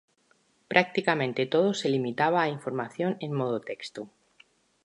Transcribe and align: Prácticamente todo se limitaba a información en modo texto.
Prácticamente 0.67 1.45
todo 1.53 1.69
se 1.75 1.87
limitaba 1.89 2.39
a 2.41 2.53
información 2.57 3.11
en 3.25 3.31
modo 3.39 3.57
texto. 3.69 4.01